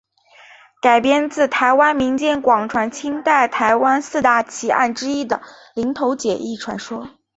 [0.81, 5.43] 改编自台湾民间广传清代台湾四大奇案之一的
[5.75, 7.07] 林投姐一传说。